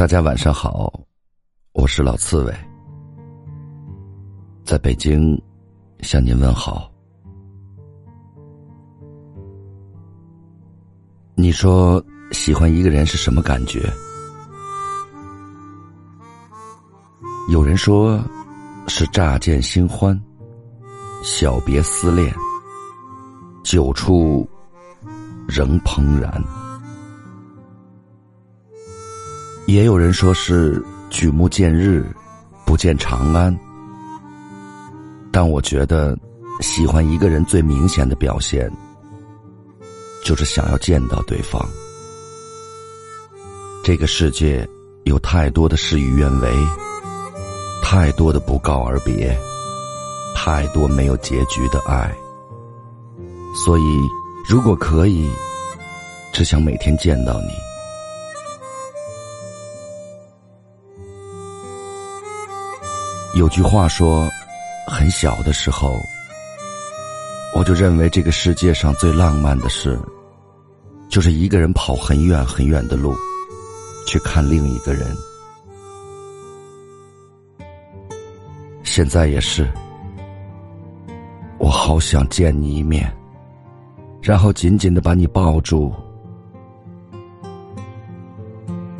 [0.00, 0.90] 大家晚上好，
[1.72, 2.54] 我是老刺猬，
[4.64, 5.38] 在北京
[6.00, 6.90] 向您问好。
[11.34, 12.02] 你说
[12.32, 13.92] 喜欢一个人是什么感觉？
[17.50, 18.18] 有人说
[18.86, 20.18] 是乍见新欢，
[21.22, 22.34] 小别思恋，
[23.62, 24.48] 久处
[25.46, 26.42] 仍怦然。
[29.70, 32.04] 也有人说是举目见日，
[32.66, 33.56] 不见长安。
[35.30, 36.18] 但我觉得，
[36.60, 38.68] 喜欢一个人最明显的表现，
[40.24, 41.64] 就是想要见到对方。
[43.84, 44.68] 这个世界
[45.04, 46.52] 有太多的事与愿违，
[47.80, 49.38] 太多的不告而别，
[50.34, 52.12] 太多没有结局的爱。
[53.54, 53.82] 所以，
[54.48, 55.30] 如果可以，
[56.32, 57.69] 只想每天见到你。
[63.34, 64.28] 有句话说，
[64.86, 65.98] 很小的时候，
[67.54, 69.98] 我就认为这个世界上最浪漫的事，
[71.08, 73.14] 就是一个人跑很远很远的路，
[74.06, 75.06] 去看另一个人。
[78.82, 79.70] 现在也是，
[81.58, 83.10] 我好想见你一面，
[84.20, 85.92] 然后紧紧的把你抱住。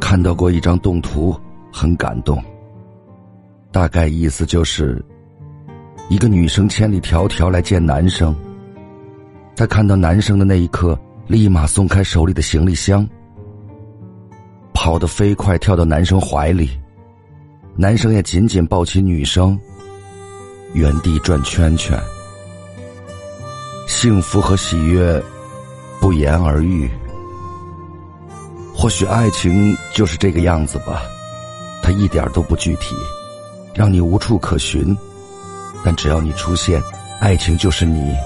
[0.00, 1.38] 看到过一张动图，
[1.70, 2.42] 很感动。
[3.74, 5.04] 大概意思就是，
[6.08, 8.32] 一个女生千里迢迢来见男生，
[9.56, 13.04] 在看到男生的那一刻，立马松开手里的行李箱，
[14.72, 16.70] 跑得飞快，跳到男生怀里，
[17.74, 19.58] 男生也紧紧抱起女生，
[20.72, 21.98] 原地转圈圈，
[23.88, 25.20] 幸福和喜悦
[26.00, 26.88] 不言而喻。
[28.72, 31.02] 或许爱情就是这个样子吧，
[31.82, 32.94] 它一点都不具体。
[33.74, 34.96] 让你无处可寻，
[35.84, 36.80] 但只要你出现，
[37.20, 38.16] 爱情就是你。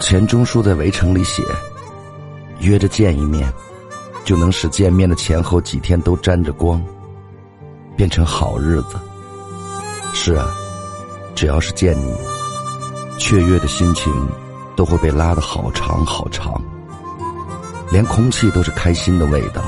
[0.00, 1.42] 钱钟书在《围城》里写
[2.60, 3.52] ：“约着见一面，
[4.24, 6.82] 就能使见面的前后几天都沾着光，
[7.96, 8.98] 变成好日子。”
[10.14, 10.48] 是啊，
[11.34, 12.14] 只要是见你，
[13.18, 14.10] 雀跃的心情
[14.74, 16.60] 都会被拉得好长好长，
[17.90, 19.62] 连空气都是开心的味道。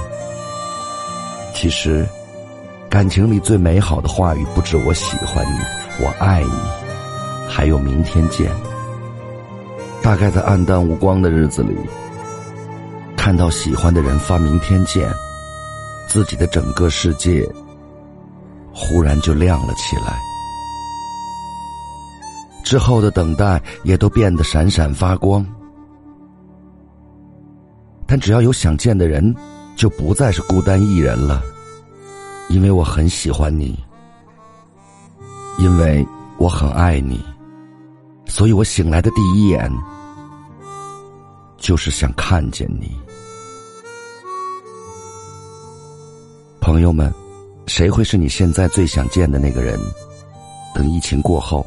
[1.55, 2.09] 其实。
[2.95, 5.59] 感情里最美好的话语，不止“我喜欢你
[6.01, 6.53] ”，“我爱你”，
[7.51, 8.49] 还有“明天见”。
[10.01, 11.77] 大概在暗淡无光的日子里，
[13.17, 15.13] 看到喜欢的人发“明天见”，
[16.07, 17.45] 自己的整个世界
[18.73, 20.17] 忽然就亮了起来。
[22.63, 25.45] 之后的等待也都变得闪闪发光。
[28.07, 29.35] 但只要有想见的人，
[29.75, 31.43] 就不再是孤单一人了。
[32.49, 33.79] 因为我很喜欢你，
[35.59, 36.07] 因为
[36.39, 37.21] 我很爱你，
[38.27, 39.71] 所以我醒来的第一眼
[41.57, 42.97] 就是想看见你。
[46.61, 47.13] 朋友们，
[47.67, 49.79] 谁会是你现在最想见的那个人？
[50.75, 51.65] 等疫情过后，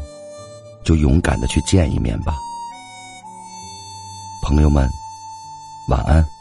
[0.84, 2.36] 就勇敢的去见一面吧。
[4.42, 4.90] 朋友们，
[5.90, 6.37] 晚安。